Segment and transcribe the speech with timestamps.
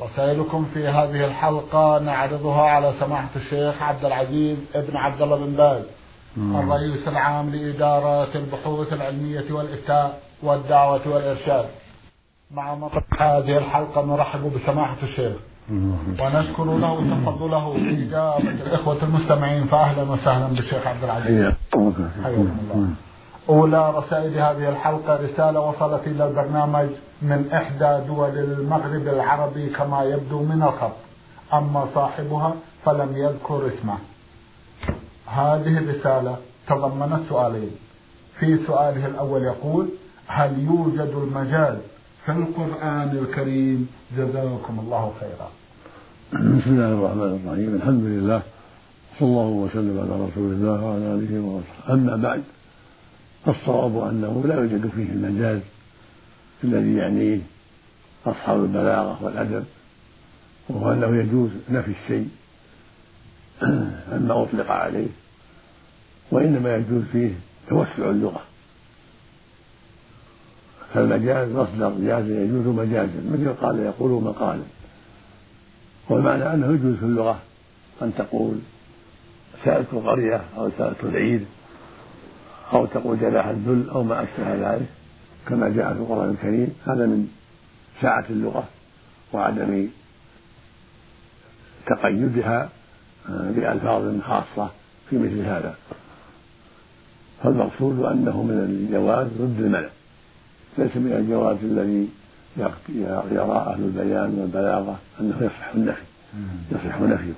[0.00, 5.82] رسائلكم في هذه الحلقة نعرضها على سماحة الشيخ عبد العزيز ابن عبد الله بن باز
[6.38, 11.64] الرئيس العام لإدارة البحوث العلمية والإفتاء والدعوة والإرشاد.
[12.50, 15.36] مع مطلع هذه الحلقة نرحب بسماحة الشيخ.
[16.20, 21.28] ونشكر له تفضله بإجابة الإخوة المستمعين فأهلا وسهلا بالشيخ عبد العزيز.
[22.24, 22.88] حياكم الله.
[23.48, 26.88] أولى رسائل هذه الحلقة رسالة وصلت إلى البرنامج
[27.22, 30.96] من إحدى دول المغرب العربي كما يبدو من الخط.
[31.54, 33.98] أما صاحبها فلم يذكر اسمه.
[35.26, 36.36] هذه الرسالة
[36.68, 37.70] تضمنت سؤالين.
[38.38, 39.88] في سؤاله الأول يقول
[40.26, 41.76] هل يوجد المجاز
[42.24, 45.48] في القرآن الكريم؟ جزاكم الله خيرا.
[46.32, 47.74] بسم الله الرحمن الرحيم.
[47.74, 48.42] الحمد لله
[49.18, 51.94] صلى الله وسلم على رسول الله وعلى آله وصحبه.
[51.94, 52.42] أما بعد
[53.44, 55.60] فالصواب أنه لا يوجد فيه المجاز
[56.64, 57.40] الذي يعنيه
[58.26, 59.64] أصحاب البلاغة والأدب
[60.68, 62.28] وهو أنه يجوز نفي الشيء
[64.12, 65.08] عما أطلق عليه
[66.30, 67.30] وإنما يجوز فيه
[67.68, 68.42] توسع اللغة.
[70.94, 74.62] فالمجاز مصدر جاز يجوز مجازا مثل قال يقول مقالا.
[76.08, 77.38] والمعنى أنه يجوز في اللغة
[78.02, 78.58] أن تقول
[79.64, 81.46] سألت القرية أو سألت العيد
[82.72, 84.86] أو تقول جلاح الذل أو ما أشبه ذلك
[85.46, 86.74] كما جاء في القرآن الكريم.
[86.86, 87.28] هذا من
[88.00, 88.64] سعة اللغة
[89.32, 89.88] وعدم
[91.86, 92.68] تقيدها
[93.28, 94.70] بألفاظ خاصة
[95.10, 95.74] في مثل هذا.
[97.42, 99.88] فالمقصود أنه من الجواز ضد المنع
[100.78, 102.08] ليس من الجواز الذي
[103.32, 106.02] يرى أهل البيان والبلاغة أنه يصح النفي.
[106.72, 107.32] يصح نفيه.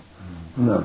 [0.59, 0.85] نعم.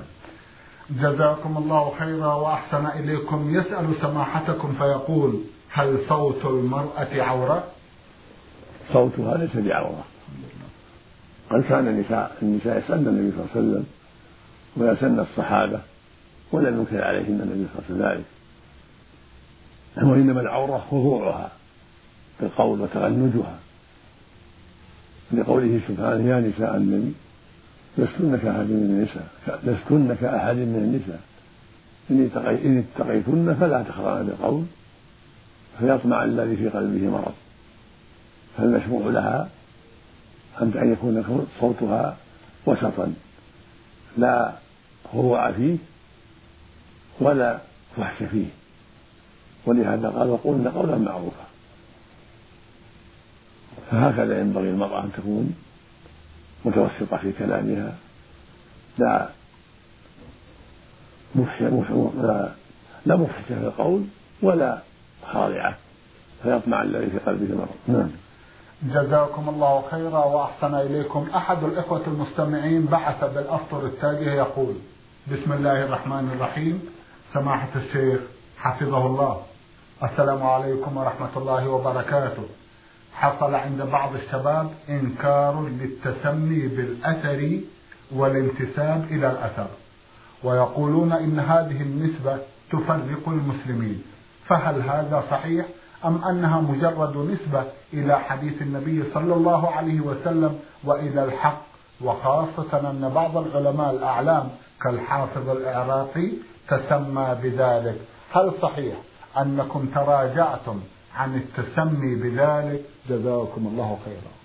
[0.90, 3.56] جزاكم الله خيرا وأحسن إليكم.
[3.56, 7.64] يسأل سماحتكم فيقول هل صوت المرأة عورة؟
[8.94, 10.04] صوتها ليس بعورة
[11.50, 13.86] قد كان النساء النساء يسألن النبي صلى الله عليه وسلم
[14.78, 15.80] ويسألن الصحابة
[16.52, 18.26] ولم ينكر عليهن النبي صلى الله عليه وسلم
[19.98, 20.12] ذلك.
[20.12, 21.52] وإنما العورة خضوعها
[22.40, 23.60] بالقول وتغنجها.
[25.32, 27.14] لقوله سبحانه يا نساء النبي
[27.98, 29.28] لستن كأحد من النساء
[29.64, 31.22] لستن كأحد من النساء.
[32.12, 34.64] إن اتقيتن فلا تخضعن بالقول
[35.80, 37.34] فيطمع الذي في قلبه مرض.
[38.58, 39.50] فالمشروع لها
[40.62, 42.18] أن يكون صوتها
[42.66, 43.14] وسطا.
[44.18, 44.52] لا
[45.14, 45.78] خضوع فيه
[47.20, 47.60] ولا
[47.98, 48.46] فحش فيه.
[49.66, 51.46] ولهذا قال وقولن قولا معروفا.
[53.92, 55.56] فهكذا ينبغي المرأة أن تكون
[56.66, 57.96] متوسطة في كلامها.
[58.98, 59.30] لا.
[61.36, 62.50] لا
[63.06, 64.04] لا مفحشة في القول
[64.42, 64.82] ولا
[65.34, 65.76] خاضعة.
[66.44, 67.76] فيطمع الذي في قلبه مرض.
[67.88, 68.10] نعم.
[68.84, 71.28] جزاكم الله خيرا وأحسن إليكم.
[71.36, 74.76] أحد الإخوة المستمعين بعث بالأفطر التالية يقول
[75.32, 76.90] بسم الله الرحمن الرحيم.
[77.34, 78.20] سماحة الشيخ
[78.58, 79.42] حفظه الله.
[80.04, 82.44] السلام عليكم ورحمة الله وبركاته.
[83.16, 87.60] حصل عند بعض الشباب إنكار للتسمي بالأثر
[88.12, 89.68] والانتساب إلى الأثر.
[90.44, 92.38] ويقولون إن هذه النسبة
[92.72, 94.04] تفرق المسلمين.
[94.48, 95.66] فهل هذا صحيح
[96.06, 101.62] أم أنها مجرد نسبة إلى حديث النبي صلى الله عليه وسلم وإلى الحق؟
[102.02, 104.50] وخاصة أن بعض العلماء الأعلام
[104.82, 106.30] كالحافظ العراقي
[106.70, 107.98] تسمى بذلك.
[108.34, 108.96] هل صحيح
[109.38, 110.80] أنكم تراجعتم
[111.16, 114.36] عن التسمي بذلك جزاكم الله خيرا.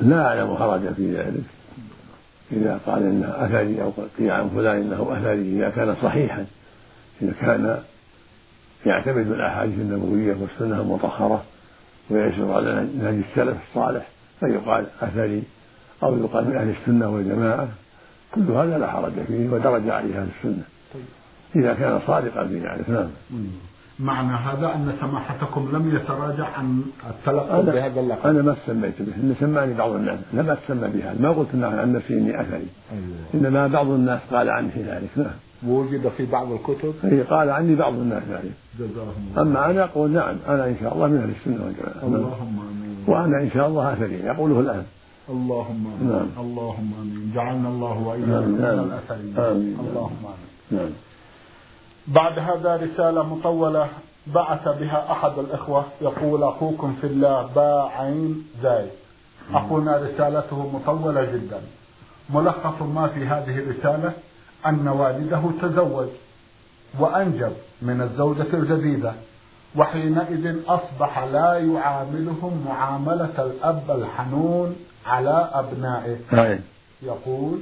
[0.00, 1.44] لا أعلم حرجا في ذلك.
[2.52, 6.46] إذا قال إنه أثري أو قيل عن فلان إنه أثري إذا كان صحيحا
[7.22, 7.82] إذا كان
[8.86, 11.44] يعتمد الأحاديث النبوية والسنة المطهرة
[12.10, 14.08] ويسير على نهج السلف الصالح
[14.40, 15.42] فيقال أثري
[16.02, 17.68] أو يقال من أهل السنة والجماعة.
[18.34, 20.62] كل هذا لا حرج فيه ودرج عليه أهل السنة.
[20.94, 21.04] طيب.
[21.56, 23.08] إذا كان صادقا في ذلك نعم.
[24.00, 28.26] معنى هذا أن سماحتكم لم يتراجع عن التلقي بهذا اللقب.
[28.26, 32.18] أنا ما سميت به إن سماني بعض الناس لم أتسمى بهذا ما قلت عن نفسي
[32.18, 32.66] إني أثري.
[32.92, 33.46] أيوة.
[33.46, 35.08] إنما بعض الناس قال عني ذلك.
[35.16, 35.36] نعم.
[35.66, 36.94] ووجد في بعض الكتب.
[37.04, 38.52] أي قال عني بعض الناس ذلك.
[38.78, 39.42] جزاهم الله.
[39.42, 42.02] أما أنا أقول نعم أنا إن شاء الله من أهل السنة والجماعة.
[42.02, 43.04] اللهم آمين.
[43.06, 44.84] وأنا إن شاء الله أثري يقوله الآن.
[45.30, 46.12] اللهم آمين.
[46.12, 46.28] نعم.
[46.38, 47.32] اللهم آمين.
[47.34, 48.48] جعلنا الله وإياكم نعم.
[48.48, 48.78] من نعم.
[48.78, 49.34] الاثرين
[49.80, 50.46] اللهم آمين.
[50.70, 50.90] نعم.
[52.08, 53.88] بعد هذا رسالة مطولة
[54.26, 58.90] بعث بها أحد الإخوة يقول أخوكم في الله باء عين زايد.
[59.54, 61.60] أخونا رسالته مطولة جدا.
[62.30, 64.12] ملخص ما في هذه الرسالة
[64.66, 66.08] أن والده تزوج
[66.98, 69.12] وأنجب من الزوجة الجديدة
[69.76, 74.76] وحينئذ أصبح لا يعاملهم معاملة الأب الحنون
[75.06, 76.16] على أبنائه.
[77.02, 77.58] يقول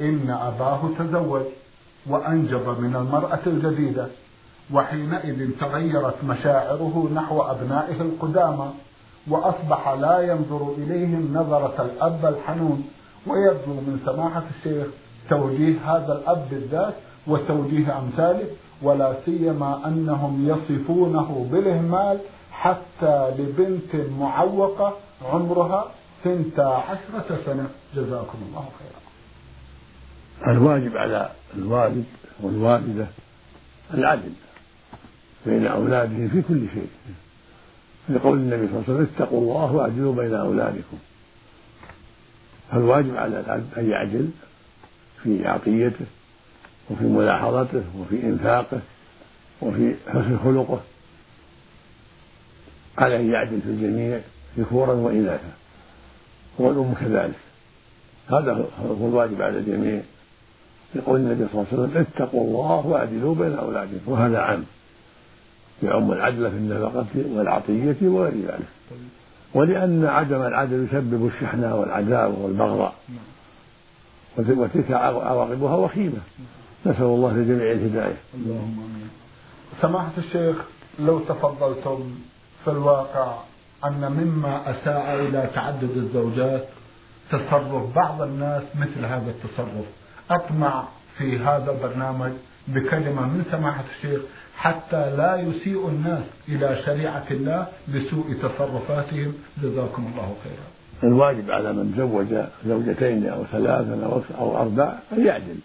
[0.00, 1.42] إن أباه تزوج.
[2.10, 4.06] وأنجب من المرأة الجديدة.
[4.72, 8.70] وحينئذ تغيرت مشاعره نحو أبنائه القدامى
[9.28, 12.88] وأصبح لا ينظر إليهم نظرة الأب الحنون.
[13.26, 14.86] ويرجو من سماحة الشيخ
[15.30, 16.94] توجيه هذا الأب بالذات
[17.26, 18.46] وتوجيه أمثاله
[18.82, 22.18] ولا سيما أنهم يصفونه بالإهمال
[22.52, 24.92] حتى لبنت معوقة
[25.32, 25.84] عمرها
[26.24, 27.66] ثنتا عشرة سنة.
[27.96, 29.03] جزاكم الله خيرا.
[30.46, 32.04] الواجب على الوالد
[32.40, 33.06] والوالدة
[33.94, 34.32] العدل
[35.46, 36.88] بين أولادهم في كل شيء.
[38.08, 40.98] لقول النبي صلى الله عليه وسلم اتقوا الله واعدلوا بين أولادكم.
[42.70, 44.30] فالواجب على العبد أن يعدل
[45.22, 46.06] في عطيته
[46.90, 48.80] وفي ملاحظته وفي إنفاقه
[49.60, 50.80] وفي حسن خلقه
[52.98, 54.20] على أن يعدل في الجميع
[54.58, 55.52] ذكورا وإناثا.
[56.58, 57.38] والأم كذلك.
[58.28, 58.68] هذا
[59.00, 60.02] هو الواجب على الجميع.
[60.94, 64.12] يقول النبي صلى الله عليه وسلم اتقوا الله واعدلوا بين أولادكم.
[64.12, 64.64] وهذا عام.
[65.82, 67.06] يعم العدل في النفقة
[67.36, 68.68] والعطية وغير ذلك
[69.54, 72.94] ولأن عدم العدل يسبب الشحنة والعداوة والبغضاء.
[74.38, 76.20] وتلك عواقبها وخيمة.
[76.86, 78.16] نسأل الله للجميع الهداية.
[78.34, 79.10] اللهم آمين.
[79.82, 80.56] سماحة الشيخ
[80.98, 82.14] لو تفضلتم
[82.64, 83.34] في الواقع
[83.84, 86.68] أن مما أساء إلى تعدد الزوجات
[87.30, 89.86] تصرف بعض الناس مثل هذا التصرف؟
[90.30, 90.84] أطمع
[91.18, 92.32] في هذا البرنامج
[92.68, 94.20] بكلمة من سماحة الشيخ
[94.56, 99.34] حتى لا يسيء الناس إلى شريعة الله بسوء تصرفاتهم.
[99.62, 100.66] جزاكم الله خيرا.
[101.12, 105.58] الواجب على من زوج زوجتين أو ثلاثا أو أربع أن يعدل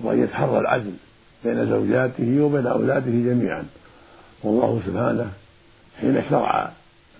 [0.00, 0.92] وأن يتحرى العدل
[1.44, 3.64] بين زوجاته وبين أولاده جميعا.
[4.42, 5.30] والله سبحانه
[6.00, 6.70] حين شرع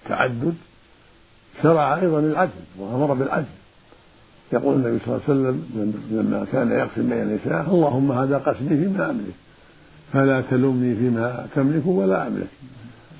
[0.02, 0.54] التعدد
[1.62, 3.44] شرع أيضا العدل وأمر بالعدل.
[4.52, 5.64] يقول النبي صلى الله عليه وسلم
[6.10, 9.34] لما كان يقسم بين النساء اللهم هذا قسمي فيما أملك
[10.12, 12.48] فلا تلومني فيما تملك ولا أملك.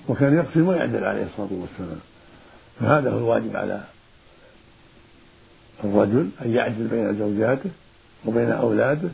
[0.09, 2.01] وكان يقسم ويعدل عليه الصلاة والسلام.
[2.81, 3.81] فهذا هو الواجب على
[5.85, 7.71] الرجل أن يعدل بين زوجاته
[8.27, 9.09] وبين أولاده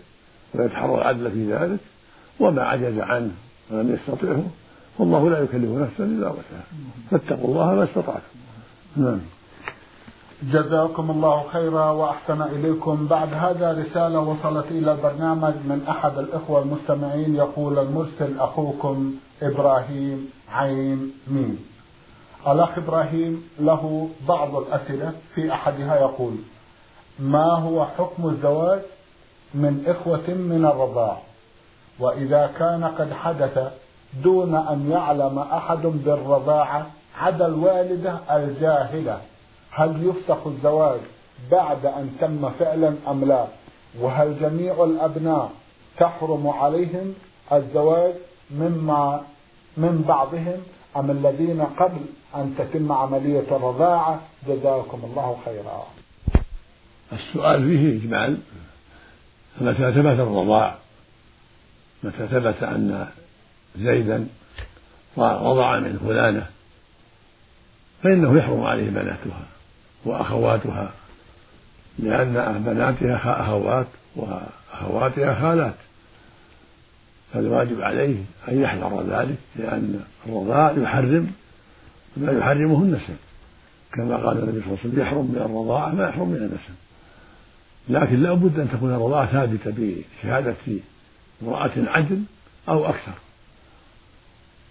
[0.55, 1.78] ويتحرى العدل في ذلك
[2.40, 3.31] وما عجز عنه
[3.70, 4.44] ولم يستطعه
[4.99, 6.64] والله لا يكلف نفسا إلا وسعها.
[7.11, 8.34] فاتقوا الله ما استطعتم.
[8.96, 9.20] نعم.
[10.42, 17.36] جزاكم الله خيرا وأحسن إليكم بعد هذا رسالة وصلت إلى البرنامج من أحد الإخوة المستمعين
[17.36, 21.58] يقول المرسل أخوكم إبراهيم عين ميم.
[22.48, 26.34] الأخ إبراهيم له بعض الأسئلة في أحدها يقول:
[27.19, 28.80] ما هو حكم الزواج
[29.54, 31.19] من إخوة من الرضاع؟
[31.98, 33.72] وإذا كان قد حدث
[34.25, 36.87] دون أن يعلم أحد بالرضاعة
[37.19, 39.19] عدا الوالدة الجاهلة
[39.76, 41.00] هل يفسخ الزواج
[41.50, 43.47] بعد أن تم فعلا أم لا؟
[44.00, 45.53] وهل جميع الأبناء
[45.99, 47.14] تحرم عليهم
[47.52, 48.14] الزواج
[48.50, 49.23] مما
[49.76, 50.61] من بعضهم؟
[50.97, 52.00] أم الذين قبل
[52.35, 55.87] أن تتم عملية الرضاعة؟ جزاكم الله خيرا.
[57.12, 58.38] السؤال فيه إجمال
[59.61, 60.75] فمتى ثبت الرضاع؟
[62.02, 63.09] متى ثبت أن
[63.76, 64.26] زيدا
[65.19, 66.47] رضع من فلانة؟
[68.02, 69.53] فإنه يحرم عليه بناتها.
[70.04, 70.90] وأخواتها
[71.99, 75.75] لأن بناتها أخوات وأخواتها خالات.
[77.32, 78.16] فالواجب عليه
[78.49, 81.32] أن يحذر ذلك لأن الرضاع يحرم
[82.16, 83.16] ما يحرمه النسب
[83.92, 86.75] كما قال النبي صلى الله عليه وسلم يحرم من الرضاعة ما يحرم من النسب.
[87.88, 90.54] لكن لا بد أن تكون الرضاعة ثابتة بشهادة
[91.42, 92.23] امرأة عدل
[92.68, 93.12] أو أكثر.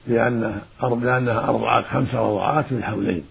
[0.08, 0.62] لأنها
[1.50, 3.24] أرضعت خمس رضعات في الحولين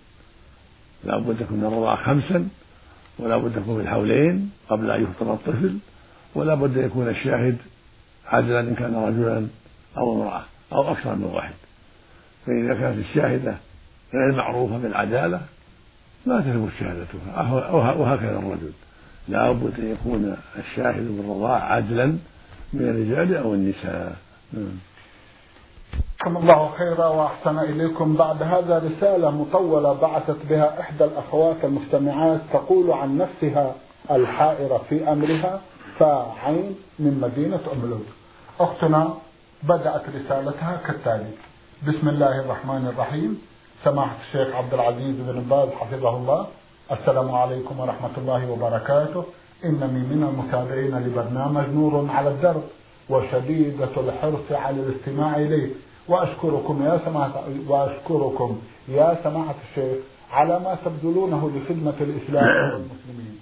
[1.04, 2.48] لا بد تكون الرضاعة خمسا
[3.18, 5.78] ولا بد تكون في الحولين قبل أن يفطر الطفل
[6.34, 7.56] ولا بد يكون الشاهد
[8.26, 9.46] عدلا إن كان رجلا
[9.98, 10.42] أو امرأة
[10.72, 11.54] أو أكثر من واحد.
[12.46, 13.56] فإذا كانت الشاهدة
[14.14, 15.40] غير معروفة بالعدالة
[16.26, 18.72] لا تثبت شهادتها وهكذا الرجل.
[19.28, 22.06] لا بد أن يكون الشاهد بالرضاعة عدلا
[22.72, 24.16] من الرجال أو النساء.
[25.92, 28.16] جزاكم الله خيرا وأحسن إليكم.
[28.16, 33.74] بعد هذا رسالة مطولة بعثت بها إحدى الأخوات المستمعات تقول عن نفسها
[34.10, 35.60] الحائرة في أمرها
[35.98, 38.02] فعين من مدينة أم
[38.60, 39.14] أختنا
[39.62, 41.30] بدأت رسالتها كالتالي.
[41.88, 43.42] بسم الله الرحمن الرحيم.
[43.84, 46.46] سماحة الشيخ عبد العزيز بن باز حفظه الله.
[46.92, 49.24] السلام عليكم ورحمة الله وبركاته.
[49.64, 52.62] إنني من المتابعين لبرنامج نور على الدرب.
[53.12, 55.70] وشديدة الحرص على الاستماع إليه.
[56.08, 59.96] وأشكركم يا سماحة وأشكركم يا سماحة الشيخ
[60.32, 63.38] على ما تبذلونه لخدمة الإسلام والمسلمين.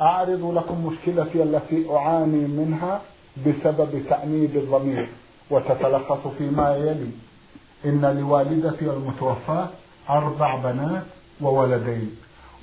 [0.00, 3.00] أعرض لكم مشكلتي التي أعاني منها
[3.46, 5.08] بسبب تأنيب الضمير
[5.50, 7.10] وتتلخص فيما يلي.
[7.84, 9.68] إن لوالدتي المتوفاة
[10.10, 11.02] أربع بنات
[11.40, 12.10] وولدين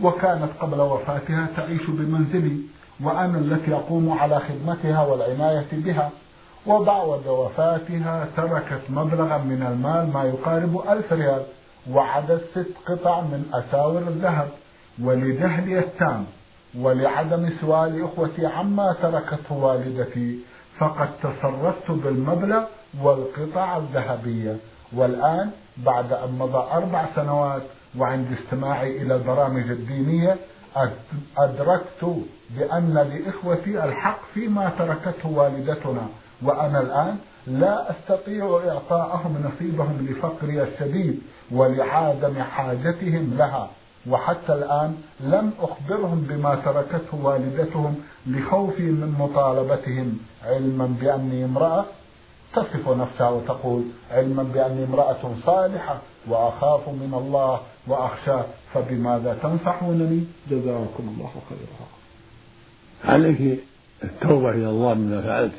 [0.02, 2.58] وكانت قبل وفاتها تعيش بمنزلي
[3.04, 6.12] وأنا التي أقوم على خدمتها والعناية بها.
[6.68, 11.44] وبعد وفاتها تركت مبلغا من المال ما يقارب ألف ريال
[11.92, 14.50] وعدد ست قطع من أساور الذهب
[15.02, 16.26] ولجهلي التام
[16.80, 20.40] ولعدم سؤال إخوتي عما تركته والدتي
[20.80, 22.64] فقد تصرفت بالمبلغ
[23.02, 24.58] والقطع الذهبية.
[24.94, 27.62] والآن بعد أن مضى أربع سنوات
[27.98, 30.38] وعند استماعي إلى البرامج الدينية
[31.38, 32.16] أدركت
[32.50, 36.08] بأن لإخوتي الحق فيما تركته والدتنا
[36.46, 41.22] وأنا الآن لا أستطيع إعطاءهم نصيبهم لفقري الشديد
[41.52, 43.70] ولعدم حاجتهم لها.
[44.10, 47.96] وحتى الآن لم أخبرهم بما تركته والدتهم
[48.28, 50.20] لخوفي من مطالبتهم.
[50.46, 51.86] علما بأني امرأة
[52.56, 55.98] تصف نفسها وتقول علما بأني امرأة صالحة
[56.28, 61.88] وأخاف من الله وأخشاه فبماذا تنصحونني؟ جزاكم الله خيرا.
[63.14, 63.60] عليك
[64.04, 65.54] التوبة إلى الله مما فعلت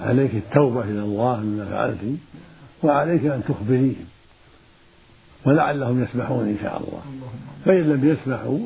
[0.00, 2.18] عليك التوبة إلى الله مما فعلت
[2.82, 4.06] وعليك أن تخبريهم
[5.46, 7.02] ولعلهم يسمحون إن شاء الله.
[7.64, 8.58] فإن لم يسمحوا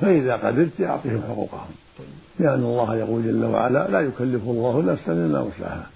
[0.00, 1.74] فإذا قدرت أعطهم حقوقهم.
[2.38, 5.86] لأن الله يقول جل وعلا لا يكلف الله نفسا إلا وسعها.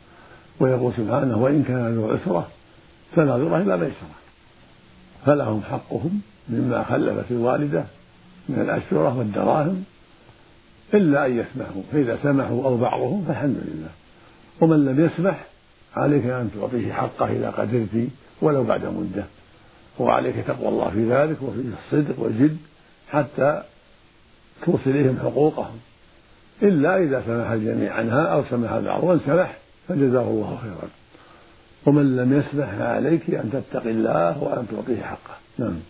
[0.60, 2.48] ويقول سبحانه وإن كان ذو عسرة
[3.16, 4.18] فنظرة إلى ميسرة.
[5.26, 7.84] فلهم حقهم مما خلفت الوالدة
[8.48, 9.84] من الأشرة والدراهم
[10.94, 11.82] إلا أن يسمحوا.
[11.92, 13.90] فإذا سمحوا أو بعضهم فالحمد لله.
[14.60, 15.44] ومن لم يسمح
[15.96, 18.08] عليك أن تعطيه حقه إذا قدرت
[18.42, 19.24] ولو بعد مدة.
[19.98, 22.56] وعليك تقوى الله في ذلك وفي الصدق والجد
[23.08, 23.62] حتى
[24.66, 25.78] توصل إليهم حقوقهم.
[26.62, 29.56] إلا إذا سمح الجميع عنها أو سمح البعض وإن سمح
[29.88, 30.88] فجزاه الله خيرا.
[31.86, 35.36] ومن لم يسمح فعليك أن تتقي الله وأن تعطيه حقه.
[35.58, 35.80] نعم.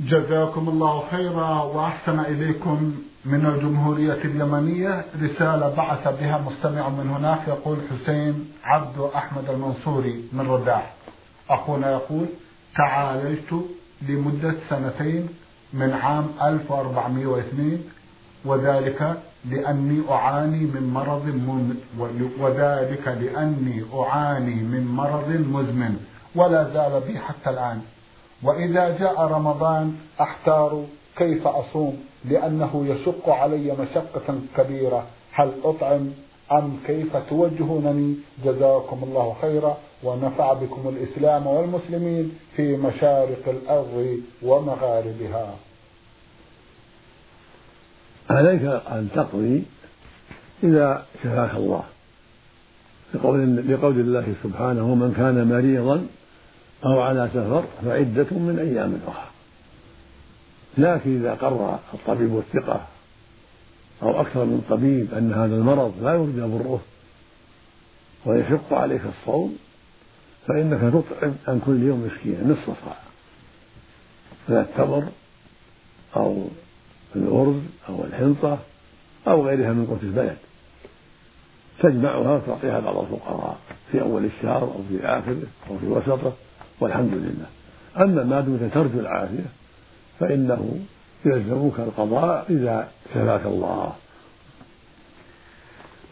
[0.00, 7.78] جزاكم الله خيرا وأحسن إليكم من الجمهورية اليمنية رسالة بعث بها مستمع من هناك يقول
[7.90, 10.94] حسين عبد أحمد المنصوري من رداح
[11.50, 12.26] أخونا يقول
[12.76, 13.54] تعالجت
[14.08, 15.28] لمدة سنتين
[15.72, 17.84] من عام 1402
[18.44, 19.16] وذلك
[19.50, 21.26] لأني أعاني من مرض
[22.40, 25.96] وذلك لأني أعاني من مرض مزمن
[26.34, 27.80] ولا زال بي حتى الآن.
[28.42, 30.84] وإذا جاء رمضان أحتار
[31.16, 35.06] كيف أصوم؟ لأنه يشق علي مشقة كبيرة.
[35.32, 36.10] هل أطعم
[36.52, 38.14] أم كيف توجهونني؟
[38.44, 39.76] جزاكم الله خيرا.
[40.04, 45.54] ونفع بكم الإسلام والمسلمين في مشارق الأرض ومغاربها.
[48.30, 49.62] عليك أن تقضي
[50.64, 51.82] إذا شفاك الله.
[53.14, 56.06] لقول, الله سبحانه ومن كان مريضا
[56.86, 59.30] أو على سفر فعدة من أيام أخرى.
[60.78, 62.86] لكن إذا قرر الطبيب الثقة
[64.02, 66.80] أو أكثر من طبيب أن هذا المرض لا يرجى بره
[68.26, 69.58] ويشق عليك الصوم
[70.46, 72.96] فإنك تطعم عن كل يوم مسكينا نصف صاع.
[74.48, 75.04] من التمر
[76.16, 76.44] أو
[77.16, 78.58] الأرز أو الحنطة
[79.28, 80.36] أو غيرها من قوت البلد.
[81.78, 83.58] تجمعها وتعطيها بعض الفقراء
[83.92, 86.32] في أول الشهر أو في آخره أو في وسطه.
[86.80, 87.46] والحمد لله.
[88.04, 89.48] أما ما دمت ترجو العافية
[90.20, 90.80] فإنه
[91.24, 93.92] يلزمك القضاء إذا شفاك الله.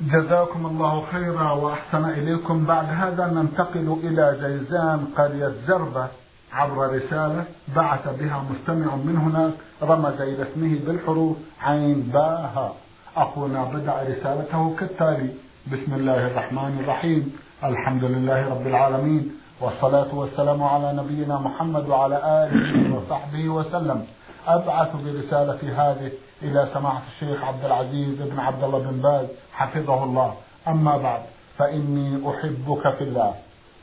[0.00, 2.64] جزاكم الله خيرا وأحسن إليكم.
[2.64, 6.08] بعد هذا ننتقل إلى جيزان قرية زربة
[6.52, 7.44] عبر رسالة
[7.76, 9.52] بعث بها مستمع من هناك
[9.82, 12.74] رمز إلى اسمه بالحروف عين باها.
[13.16, 15.30] أخونا بدأ رسالته كالتالي.
[15.72, 17.36] بسم الله الرحمن الرحيم.
[17.64, 19.43] الحمد لله رب العالمين.
[19.60, 24.06] والصلاة والسلام على نبينا محمد وعلى آله وصحبه وسلم.
[24.46, 26.10] أبعث برسالتي هذه
[26.42, 30.34] إلى سماحة الشيخ عبد العزيز بن عبد الله بن باز حفظه الله.
[30.68, 31.20] أما بعد
[31.58, 33.34] فإني أحبك في الله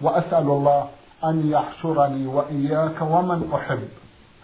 [0.01, 0.87] وأسأل الله
[1.23, 3.83] أن يحشرني وإياك ومن أحب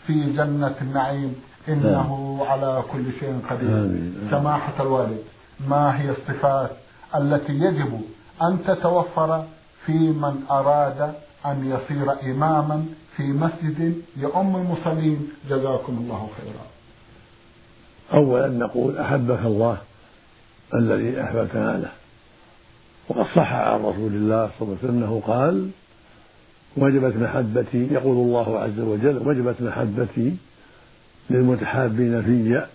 [0.07, 1.36] في جنة النعيم.
[1.69, 4.00] إنه على كل شيء قدير.
[4.31, 5.24] سماحة الوالد
[5.67, 6.72] ما هي الصفات
[7.15, 8.01] التي يجب
[8.41, 9.43] أن تتوفر
[9.88, 11.13] في من أراد
[11.46, 16.65] أن يصير إماما في مسجد يؤم المصلين جزاكم الله خيرا.
[18.13, 19.77] أولا نقول أحبك الله
[20.74, 21.91] الذي أحببتنا له.
[23.10, 25.70] وقد صح عن رسول الله صلى الله عليه وسلم أنه قال
[26.77, 30.38] وجبت محبتي يقول الله عز وجل وجبت محبتي
[31.29, 32.65] للمتحابين في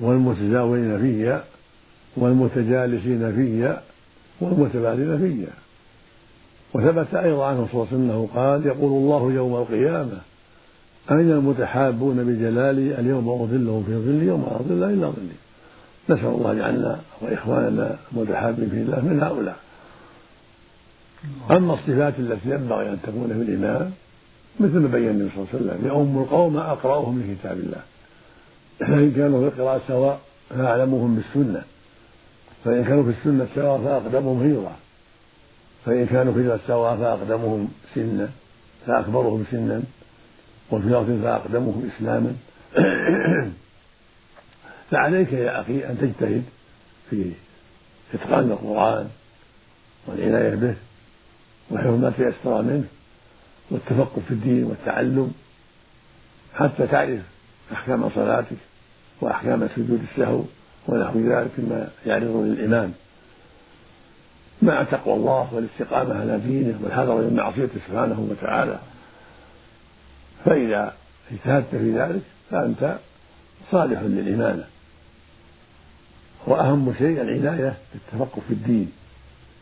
[0.00, 1.42] والمتزاورين في
[2.16, 3.76] والمتجالسين في
[4.40, 5.46] والمتبادلين في
[6.74, 10.20] وثبت أيضا عنه صلى الله عليه وسلم أنه قال يقول الله يوم القيامة
[11.10, 15.36] أين المتحابون بجلالي اليوم أظلهم في ظلي يوم لا ظل إلا ظلي.
[16.08, 19.56] نسأل الله أن يجعلنا وإخواننا المتحابين في الله من هؤلاء.
[21.50, 23.90] أما الصفات التي ينبغي أن تكون في الإمام
[24.60, 27.82] مثل ما بين النبي صلى الله عليه وسلم يؤم القوم أقرأهم لكتاب الله.
[28.78, 31.62] فإن كانوا في القراءة سواء فأعلمهم بالسنة
[32.64, 34.76] فإن كانوا في السنة سواء فأقدمهم هجرة
[35.86, 38.28] فإن كانوا في سواء فأقدمهم سنا
[38.86, 39.82] فأكبرهم سنا
[40.70, 42.36] وفي لفظ فأقدمهم إسلاما.
[44.90, 46.44] فعليك يا أخي أن تجتهد
[47.10, 47.32] في
[48.14, 49.08] إتقان القرآن
[50.06, 50.74] والعناية به
[51.70, 52.84] وحفظ ما تيسر منه
[53.70, 55.32] والتفقه في الدين والتعلم
[56.54, 57.20] حتى تعرف
[57.72, 58.56] أحكام صلاتك
[59.20, 60.42] وأحكام سجود السهو
[60.88, 62.92] ونحو ذلك مما يعرض للإمام
[64.62, 68.78] مع تقوى الله والاستقامة على دينه والحذر من معصيته سبحانه وتعالى.
[70.44, 70.94] فإذا
[71.32, 72.96] اجتهدت في ذلك فأنت
[73.70, 74.64] صالح للإمامة
[76.46, 78.92] وأهم شيء العناية بالتفقه في الدين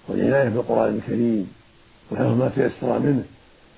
[0.08, 1.52] والعناية بالقرآن الكريم
[2.12, 3.24] وحفظ ما تيسر منه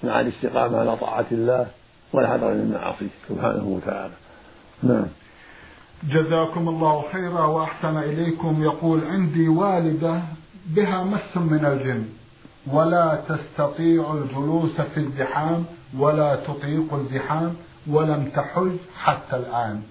[0.04, 1.66] مع الاستقامة على طاعة الله
[2.12, 4.14] والحذر من معاصيه سبحانه وتعالى.
[4.83, 5.06] نعم.
[6.04, 8.62] جزاكم الله خيرا وأحسن إليكم.
[8.62, 10.23] يقول عندي والدة
[10.66, 12.04] بها مس من الجن.
[12.66, 15.65] ولا تستطيع الجلوس في الزحام
[15.99, 17.54] ولا تطيق الزحام
[17.86, 19.82] ولم تحج حتى الآن.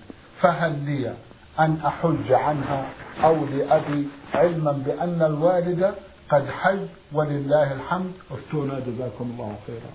[0.41, 1.13] فهل لي
[1.59, 2.89] أن أحج عنها
[3.23, 5.93] أو لأبي علما بأن الوالدة
[6.29, 6.79] قد حج؟
[7.13, 8.11] ولله الحمد.
[8.31, 9.93] أفتونا جزاكم الله خيرا.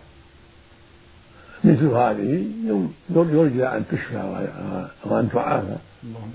[1.64, 2.46] مثل هذه
[3.10, 4.46] يرجى أن تشفى
[5.04, 5.76] وأن تعافى.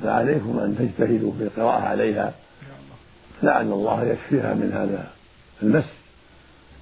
[0.04, 2.34] فعليكم أن تجتهدوا في القراءة عليها.
[3.44, 5.12] لعل الله يكفيها من هذا
[5.64, 5.86] المس.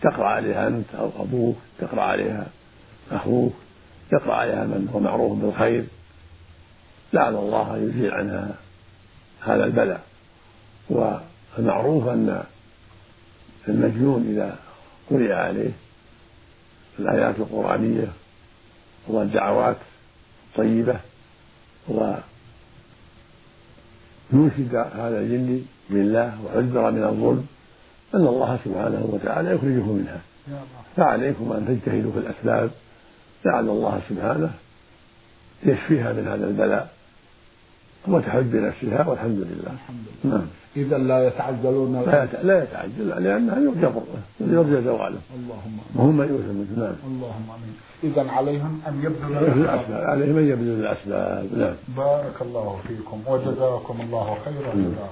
[0.02, 2.48] تقرأ عليها أنت أو أبوك تقرأ عليها
[3.12, 3.54] أخوك
[4.14, 5.84] يقرأ عليها من هو معروف بالخير.
[7.14, 8.56] لعل الله يزيل عنها
[9.42, 10.02] هذا البلاء.
[10.90, 12.44] والمعروف أن
[13.68, 14.56] المجنون إذا
[15.10, 15.72] قرئ عليه
[17.00, 18.08] الآيات القرآنية
[19.08, 19.78] والدعوات
[20.50, 21.00] الطيبة
[24.34, 27.46] ونوشد هذا الجن بالله وحذر من الظلم
[28.16, 30.22] أن الله سبحانه وتعالى يخرجه منها.
[30.98, 32.70] فعليكم أن تجتهدوا في الأسباب
[33.46, 34.52] لعل الله سبحانه
[35.64, 36.94] يشفيها من هذا البلاء.
[38.08, 39.72] وتحج بنفسها والحمد لله.
[39.74, 40.38] الحمد لله.
[40.38, 40.48] نعم.
[40.78, 43.88] إذا لا يتعجلون لا, لا يتعجل لأنها يرجى
[44.40, 46.96] يرجى زواله اللهم وهم يؤثم نعم.
[47.06, 47.76] اللهم آمين.
[48.04, 50.10] إذا عليهم أن يبذلوا الأسباب.
[50.10, 51.74] عليهم أن يبذلوا الأسباب نعم.
[51.98, 54.76] بارك الله فيكم وجزاكم الله خيرا.
[54.76, 55.12] نعم.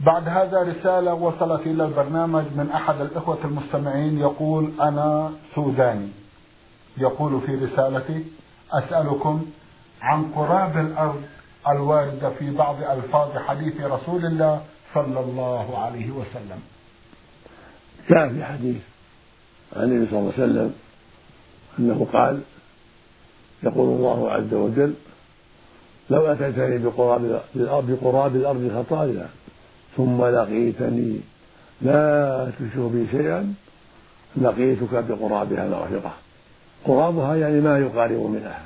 [0.00, 6.08] بعد هذا رسالة وصلت إلى البرنامج من أحد الإخوة المستمعين يقول أنا سوداني
[6.98, 8.24] يقول في رسالتي
[8.72, 9.44] أسألكم
[10.02, 11.22] عن قراب الأرض
[11.68, 14.62] الواردة في بعض ألفاظ حديث رسول الله
[14.94, 16.60] صلى الله عليه وسلم.
[18.10, 18.82] جاء في حديث
[19.76, 20.74] عن النبي صلى الله عليه وسلم
[21.78, 22.40] أنه قال
[23.62, 24.94] يقول الله عز وجل
[26.10, 29.28] لو أتيتني بقراب الأرض بقراب الأرض خطايا
[29.96, 31.20] ثم لقيتني
[31.82, 33.54] لا تشرك بي شيئا
[34.36, 36.14] لقيتك بقرابها مغفرة
[36.84, 38.62] قرابها يعني ما يقارب ملئها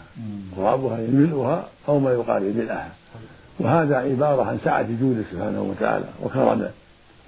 [0.56, 2.92] قرابها يعني ملؤها أو ما يقارب ملئها
[3.60, 6.70] وهذا عبارة عن سعة جوده سبحانه وتعالى وكرمه.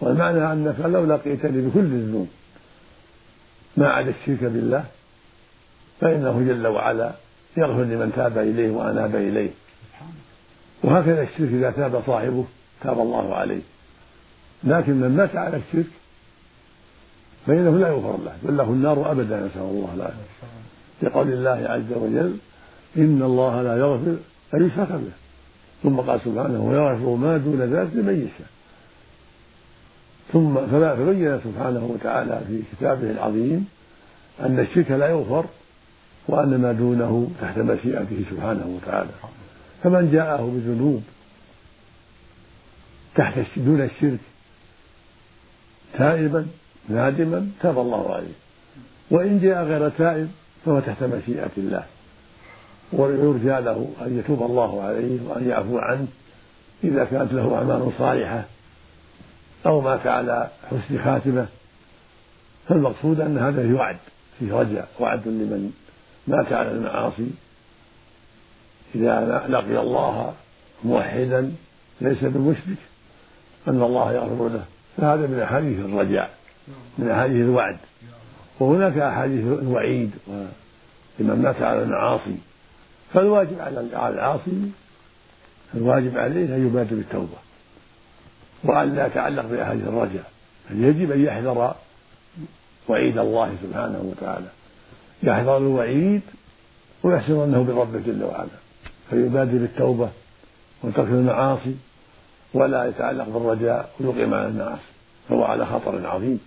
[0.01, 2.29] والمعنى أنك لو لقيتني بكل الذنوب
[3.77, 4.85] ما عدا الشرك بالله
[6.01, 7.13] فإنه جل وعلا
[7.57, 9.51] يغفر لمن تاب إليه وأناب إليه.
[10.83, 12.45] وهكذا الشرك إذا تاب صاحبه
[12.83, 13.63] تاب الله عليه.
[14.65, 15.91] لكن من مات على الشرك
[17.47, 20.31] فإنه لا يغفر له بل له النار أبدا نسأل الله العافية.
[21.03, 22.37] لقول الله عز وجل
[22.97, 24.17] إن الله لا يغفر
[24.55, 25.13] أن يشرك به.
[25.83, 28.49] ثم قال سبحانه ويغفر ما دون ذلك لمن يشاء.
[30.33, 33.69] ثم فبين سبحانه وتعالى في كتابه العظيم
[34.41, 35.45] أن الشرك لا يغفر
[36.29, 39.11] وأن ما دونه تحت مشيئته سبحانه وتعالى.
[39.83, 41.03] فمن جاءه بذنوب
[43.15, 44.21] تحت دون الشرك
[45.99, 46.47] تائبا
[46.89, 48.37] نادما تاب الله عليه.
[49.11, 50.29] وإن جاء غير تائب
[50.65, 51.85] فهو تحت مشيئة الله.
[52.93, 56.07] ويرجى له أن يتوب الله عليه وأن يعفو عنه
[56.85, 58.45] إذا كانت له أعمال صالحة
[59.67, 61.47] أو مات على حسن خاتمة.
[62.69, 63.97] فالمقصود أن هذا فيه وعد
[64.39, 65.73] فيه رجاء وعد لمن
[66.29, 67.31] مات على المعاصي.
[68.95, 70.35] إذا لقي الله
[70.85, 71.53] موحدا
[72.01, 72.79] ليس بمشرك
[73.69, 74.65] أن الله يغفر له.
[74.97, 76.31] فهذا من أحاديث الرجاء
[76.99, 77.79] من أحاديث الوعد.
[78.61, 80.11] وهناك أحاديث الوعيد
[81.19, 82.37] لمن مات على المعاصي.
[83.15, 83.81] فالواجب على
[84.15, 84.71] العاصي
[85.75, 87.37] الواجب عليه أن يبادر بالتوبة.
[88.65, 90.31] وأن لا يتعلق بأحاديث الرجاء.
[90.71, 91.75] بل يجب أن يحذر
[92.89, 94.47] وعيد الله سبحانه وتعالى.
[95.23, 96.21] يحذر الوعيد
[97.03, 98.49] ويحسن أنه بربه جل وعلا.
[99.11, 100.09] فيبادر بالتوبة
[100.83, 101.75] وترك المعاصي
[102.55, 104.91] ولا يتعلق بالرجاء ويقيم على المعاصي.
[105.29, 106.41] فهو على خطر عظيم.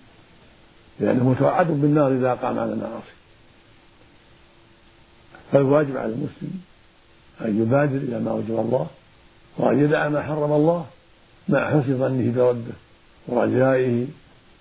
[0.99, 3.13] لأنه متوعد بالنار إذا قام على المعاصي.
[5.53, 6.61] فالواجب على المسلم
[7.41, 8.87] أن يبادر إلى ما وجب الله
[9.57, 10.85] وأن يدع ما حرم الله
[11.49, 12.73] مع حسن ظنه بربه
[13.27, 14.05] ورجائه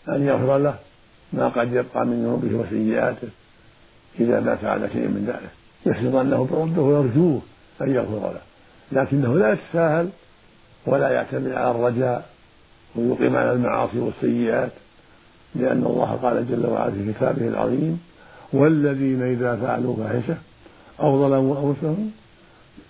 [0.09, 0.74] أن يغفر له
[1.33, 3.28] ما قد يبقى من ذنوبه وسيئاته
[4.20, 5.50] إذا مات على شيء من ذلك.
[5.87, 7.40] يحسن ظنه بربه ويرجوه
[7.83, 8.40] أن يغفر له.
[8.92, 10.09] لكنه لا يتساهل
[10.87, 12.28] ولا يعتمد على الرجاء
[12.96, 14.72] ويقيم على المعاصي والسيئات
[15.55, 18.00] لأن الله قال جل وعلا في كتابه العظيم
[18.52, 20.37] والذين إذا فعلوا فاحشة
[21.02, 22.10] أو ظلموا أنفسهم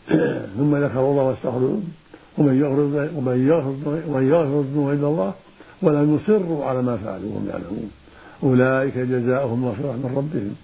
[0.56, 1.80] ثم ذكروا الله واستغفروا
[2.38, 5.34] ومن يغفر ومن يغفر ومن يغفر الذنوب عند الله
[5.82, 7.90] ولم يصروا على ما فعلوا وهم يعلمون.
[8.42, 10.54] أولئك جزاؤهم مغفرة من ربهم.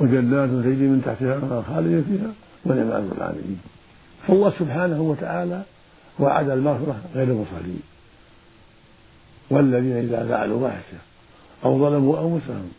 [0.00, 2.32] وجنات تجري من تحتها الأنهار خالدين فيها
[2.66, 3.60] ونعم أجر العاملين.
[4.26, 5.62] فالله سبحانه وتعالى
[6.18, 7.82] وعد المغفرة غير المصلين
[9.50, 10.98] والذين إذا فعلوا فاحشة
[11.64, 12.70] أو ظلموا أنفسهم.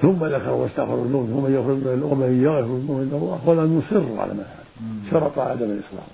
[0.00, 3.40] ثم ذكروا واستغفروا الذنوب ومن يغفر ومن يغفر الذنوب عند الله.
[3.46, 5.10] ولم يصروا على ما فعلوا.
[5.10, 6.08] شرط عدم الإصرار.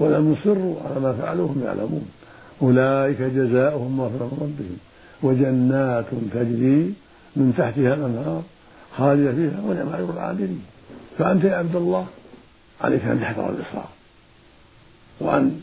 [0.00, 2.08] ولم يصروا على ما فعلوا وهم يعلمون.
[2.62, 4.76] أولئك جزاؤهم مغفرة من ربهم.
[5.22, 6.94] وجنات تجري
[7.36, 8.42] من تحتها الأنهار
[8.96, 10.62] خالدة فيها ونعم أجر العاملين
[11.18, 12.06] فأنت يا عبد الله
[12.80, 13.88] عليك أن تحذر الإصرار.
[15.20, 15.60] وأن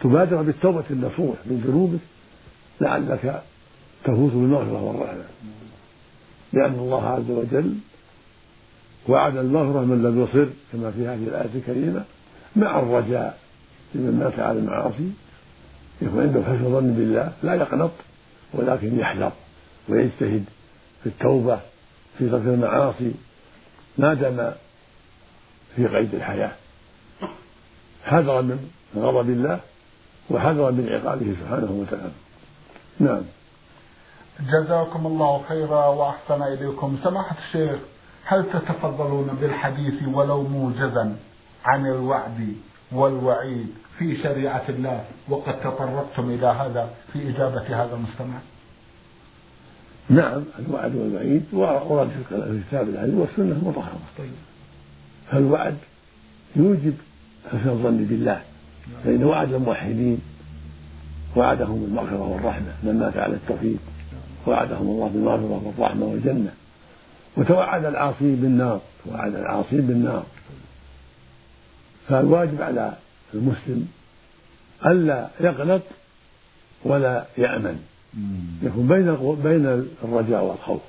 [0.00, 2.00] تبادر بالتوبة النصوح من ذنوبك
[2.80, 3.42] لعلك
[4.04, 5.24] تفوز بالمغفرة والرحمة.
[6.52, 7.74] لأن الله عز وجل
[9.08, 12.04] وعد المغفرة من لم يصر كما في هذه الآية الكريمة
[12.56, 13.38] مع الرجاء.
[13.94, 15.10] لمن مات على المعاصي
[16.02, 17.90] يكون عنده حسن ظن بالله لا يقنط
[18.52, 19.32] ولكن يحذر
[19.88, 20.44] ويجتهد
[21.02, 21.60] في التوبة
[22.18, 23.12] في ترك المعاصي.
[23.98, 24.52] ما دام
[25.76, 26.52] في قيد الحياة.
[28.04, 29.60] حذرا من غضب الله
[30.30, 32.12] وحذرا من عقابه سبحانه وتعالى.
[33.00, 33.22] نعم.
[34.40, 36.96] جزاكم الله خيرا وأحسن إليكم.
[37.04, 37.80] سماحة الشيخ
[38.24, 41.16] هل تتفضلون بالحديث ولو موجزا
[41.64, 42.56] عن الوعد
[42.92, 43.66] والوعيد
[43.98, 48.38] في شريعة الله؟ وقد تطرقتم إلى هذا في إجابة هذا المستمع.
[50.10, 53.98] نعم الوعد والوعيد ورد في الكتاب العزيز والسنة المطهرة.
[54.18, 54.32] طيب.
[55.30, 55.76] فالوعد
[56.56, 56.94] يوجب
[57.48, 58.42] حسن الظن بالله
[59.04, 60.20] فإن وعد الموحدين
[61.36, 63.78] وعدهم بالمغفرة والرحمة من مات على التوحيد
[64.46, 66.52] وعدهم الله بالمغفرة والرحمة والجنة.
[67.36, 70.22] وتوعد العاصين بالنار توعد العاصين بالنار.
[72.08, 72.92] فالواجب على
[73.34, 73.88] المسلم
[74.86, 75.82] ألا يقنط
[76.84, 77.82] ولا يأمن.
[78.62, 80.80] يكون بين بين الرجاء والخوف.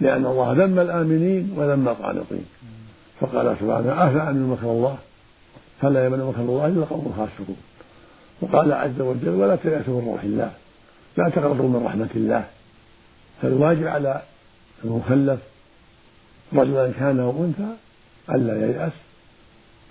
[0.00, 2.44] لأن الله ذم الآمنين وذم القانطين.
[3.20, 4.98] فقال سبحانه أفأمن مكر الله؟
[5.80, 7.56] فلا يمن مكر الله إلا القوم الخاسرون.
[8.40, 10.50] وقال عز وجل ولا تيأسوا من روح الله
[11.16, 12.44] لا تقنطوا من رحمة الله.
[13.42, 14.22] فالواجب على
[14.84, 15.40] المكلف
[16.52, 17.76] رجلا كان أو أنثى
[18.30, 18.92] ألا ييأس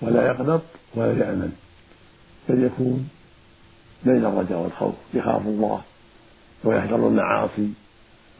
[0.01, 0.62] ولا يقنط
[0.95, 1.51] ولا يأمن
[2.49, 3.10] بل يكون
[4.06, 5.82] بين الرجاء والخوف يخاف الله
[6.63, 7.69] ويحذر المعاصي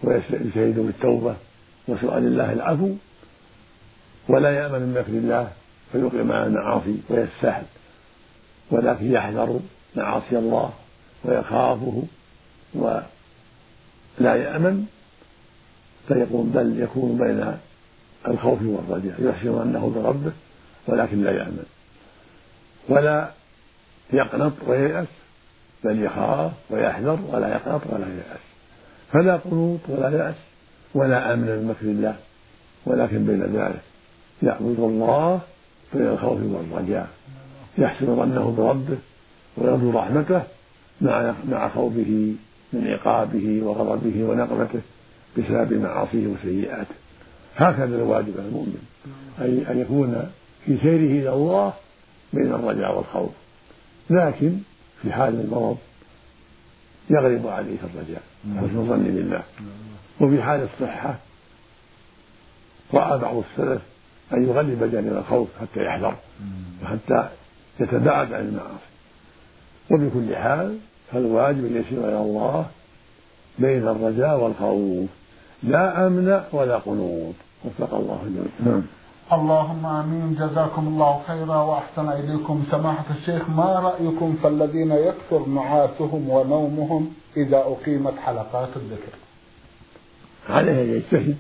[0.04, 1.36] ويجتهد بالتوبة
[1.88, 2.90] وسؤال الله العفو
[4.30, 5.52] ولا يأمن من مكر الله
[5.92, 7.64] فيقيم على المعاصي ويستحل
[8.72, 9.60] ولكن يحذر
[9.96, 10.74] معاصي الله
[11.24, 12.04] ويخافه
[14.20, 14.86] ولا يأمن
[16.08, 17.58] فيقول بل يكون بين
[18.28, 20.32] الخوف والرجاء يحسن أنه بربه
[20.88, 21.66] ولكن لا يأمن.
[22.90, 23.32] ولا
[24.14, 25.08] يقنط وييأس
[25.84, 28.44] بل يخاف ويحذر ولا يقنط ولا ييأس.
[29.12, 30.36] فلا قنوط ولا يأس
[30.94, 32.16] ولا أمن من مكر الله
[32.86, 33.82] ولكن بين ذلك
[34.44, 35.42] يعبد الله
[35.94, 37.08] بين الخوف والرجاء.
[37.78, 38.98] يحسن ظنه بربه
[39.58, 40.44] ويرجو رحمته
[41.02, 42.34] مع مع خوفه.
[42.74, 44.82] من عقابه وغضبه ونقمته
[45.38, 46.96] بسبب معاصيه وسيئاته.
[47.56, 48.88] هكذا الواجب على المؤمن.
[49.42, 50.32] أي أن يكون
[50.66, 51.74] في سيره إلى الله
[52.34, 53.32] بين الرجاء والخوف.
[54.10, 54.58] لكن
[55.02, 55.78] في حال المرض
[57.10, 58.22] يغلب عليه الرجاء.
[58.58, 59.44] حسن الظن بالله.
[60.22, 61.18] وفي حال الصحة
[62.94, 63.82] رأى بعض السلف
[64.34, 66.16] أن يغلب جانب الخوف حتى يحذر
[66.84, 67.30] وحتى
[67.80, 68.94] يتباعد عن المعاصي.
[69.92, 70.78] وبكل حال
[71.14, 72.66] فالواجب أن يسير إلى الله
[73.60, 75.10] بين الرجاء والخوف.
[75.64, 77.34] لا أمن ولا قنوط.
[77.66, 78.84] وفق الله الجميع نعم.
[79.34, 80.36] اللهم آمين.
[80.36, 82.64] جزاكم الله خيرا وأحسن إليكم.
[82.72, 89.14] سماحة الشيخ ما رأيكم في الذين يكثر نعاسهم ونومهم إذا أقيمت حلقات الذكر؟
[90.50, 91.38] عليه أن يجتهد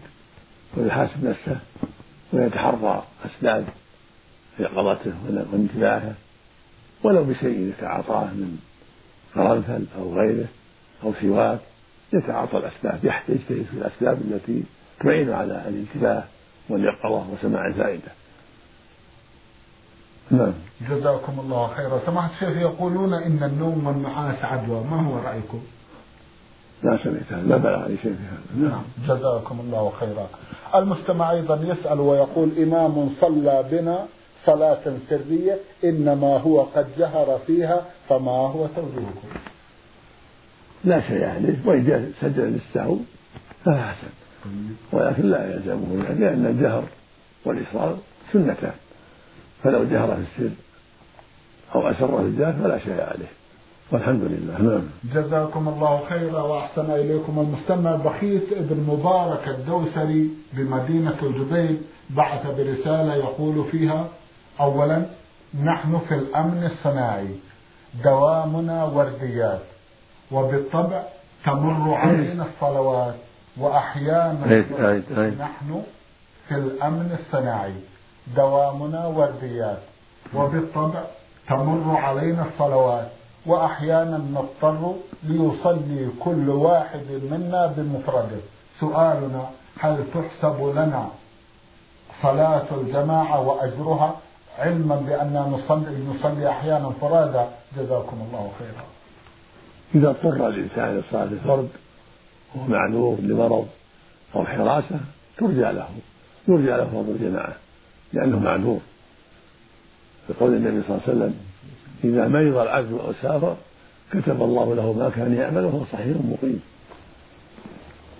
[0.78, 1.58] ويحاسب نفسه
[2.34, 3.66] ويتحرى اسباب
[4.60, 5.14] يقظته
[5.54, 6.14] وانتباهه
[7.04, 8.58] ولو بشيء يتعاطاه من
[9.36, 10.48] قرنفل أو غيره
[11.04, 11.60] أو سواك
[12.14, 14.64] يتعاطى الأسباب يجتهد في الأسباب التي
[15.04, 16.24] تعين على الانتباه
[16.70, 18.12] واليقظة وسماع الفائدة.
[20.32, 20.54] نعم.
[20.90, 22.00] جزاكم الله خيرا.
[22.06, 24.84] سماحة الشيخ يقولون إن النوم والنعاس عدوى.
[24.84, 25.62] ما هو رأيكم؟
[26.84, 28.70] لا سمعت لا بلغ لي شيء في هذا.
[28.70, 28.84] نعم.
[29.08, 30.28] جزاكم الله خيرا.
[30.76, 34.06] المستمع أيضا يسأل ويقول إمام صلى بنا
[34.46, 39.28] صلاة سرية إنما هو قد جهر فيها فما هو توجيهكم؟
[40.84, 42.98] لا شيء عليه وإن سجد للسهو
[43.66, 44.08] فلا حسن.
[44.92, 46.84] ولكن لا يلزمه ذلك لأن الجهر
[47.46, 47.98] والإصرار
[48.34, 48.74] سنتان.
[49.64, 50.56] فلو جهر في السر
[51.76, 53.32] أو أسر في الجهر فلا شيء عليه.
[53.92, 54.62] والحمد لله.
[54.62, 54.84] نعم.
[55.14, 61.78] جزاكم الله خيرا وأحسن إليكم المستمع بخيت ابن مبارك الدوسري بمدينة الجبيل
[62.10, 64.08] بعث برسالة يقول فيها
[64.60, 65.06] أولا
[65.64, 67.36] نحن في الأمن الصناعي
[68.04, 69.62] دوامنا ورديات
[70.32, 71.04] وبالطبع
[71.46, 73.16] تمر علينا الصلوات
[73.58, 74.46] وأحيانا
[75.40, 75.84] نحن
[76.48, 77.74] في الأمن الصناعي
[78.36, 79.80] دوامنا ورديات
[80.36, 81.04] وبالطبع
[81.50, 83.08] تمر علينا الصلوات
[83.46, 88.42] وأحيانا نضطر ليصلي كل واحد منا بمفرده.
[88.80, 91.08] سؤالنا هل تحسب لنا
[92.22, 94.16] صلاة الجماعة وأجرها؟
[94.58, 98.86] علما بأننا نصلي نصلي أحيانا فرادا جزاكم الله خيرا؟
[99.96, 101.70] إذا اضطر الإنسان لصلاة الفرد
[102.56, 103.68] وهو معذور لمرض
[104.36, 105.00] أو حراسة
[105.38, 105.88] ترجى له.
[106.48, 107.56] يرجى له فضل الجماعة
[108.14, 108.80] لأنه معذور.
[110.30, 111.40] بقول النبي صلى الله عليه وسلم
[112.04, 113.56] إذا مرض العبد أو سافر
[114.12, 116.62] كتب الله له ما كان يعمل وهو صحيح مقيم.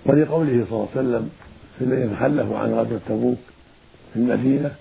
[0.06, 1.30] ولقوله صلى الله عليه وسلم
[1.78, 3.38] في الذين تخلفوا عن غزوة تبوك
[4.12, 4.74] في المدينة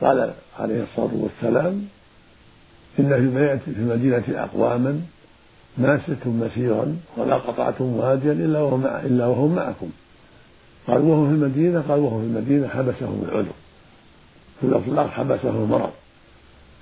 [0.00, 1.88] قال عليه الصلاة والسلام
[2.98, 5.00] إن في المدينة أقواما
[5.78, 9.90] ما سرتم مسيرا ولا قطعتم واديا إلا وهم إلا وهم معكم.
[10.86, 13.52] قال وهم في المدينة قال وهم في المدينة حبسهم العذر
[14.60, 15.90] في الإطلاق حبسه المرض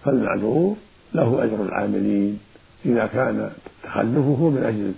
[0.05, 0.77] فالمعذور
[1.15, 2.39] له أجر العاملين.
[2.87, 3.51] إذا كان
[3.85, 4.93] تخلفه من أجل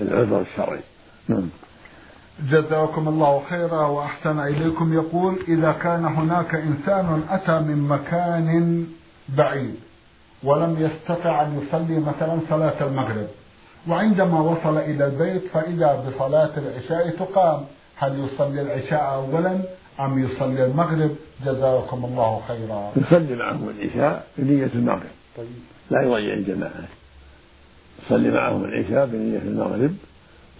[0.00, 0.80] العذر الشرعي.
[1.28, 1.48] نعم.
[2.42, 4.94] جزاكم الله خيرا وأحسن إليكم.
[4.94, 8.86] يقول إذا كان هناك إنسان أتى من مكان
[9.28, 9.74] بعيد
[10.42, 13.28] ولم يستطع أن يصلي مثلا صلاة المغرب
[13.88, 17.64] وعندما وصل إلى البيت فإذا بصلاة العشاء تقام.
[17.96, 19.60] هل يصلي العشاء أولا
[20.00, 22.92] أم يصلي المغرب؟ جزاكم الله خيرا.
[22.96, 25.14] يصلي معهم العشاء بنية المغرب.
[25.36, 25.46] طيب.
[25.90, 26.88] لا يضيع الجماعة.
[28.06, 29.94] يصلي معهم العشاء بنية المغرب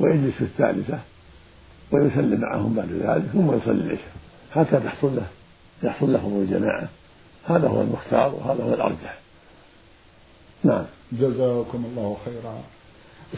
[0.00, 0.98] ويجلس في الثالثة.
[1.92, 4.12] ويسلم معهم بعد ذلك ثم يصلي العشاء.
[4.54, 5.26] حتى تحصل له
[5.82, 6.88] يحصل له الجماعة.
[7.46, 9.18] هذا هو المختار وهذا هو الأرجح.
[10.64, 10.84] نعم.
[11.12, 12.54] جزاكم الله خيرا.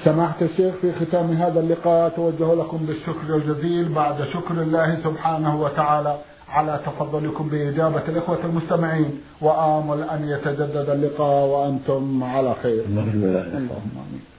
[0.05, 3.89] سماحة الشيخ في ختام هذا اللقاء أتوجه لكم بالشكر الجزيل.
[3.89, 9.21] بعد شكر الله سبحانه وتعالى على تفضلكم بإجابة الإخوة المستمعين.
[9.41, 12.85] وآمل أن يتجدد اللقاء وأنتم على خير.
[12.85, 14.38] اللهم آمين.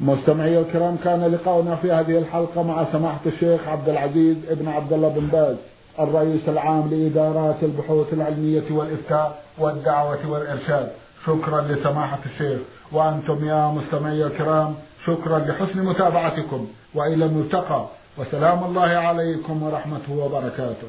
[0.00, 5.08] مستمعي الكرام كان لقاؤنا في هذه الحلقة مع سماحة الشيخ عبد العزيز ابن عبد الله
[5.08, 5.56] بن باز
[6.00, 10.92] الرئيس العام لإدارات البحوث العلمية والإفتاء والدعوة والإرشاد.
[11.26, 12.60] شكرا لسماحة الشيخ.
[12.92, 14.74] وأنتم يا مستمعي الكرام
[15.06, 16.66] شكرا لحسن متابعتكم.
[16.94, 17.86] وإلى الملتقى.
[18.18, 20.88] وسلام الله عليكم ورحمته وبركاته.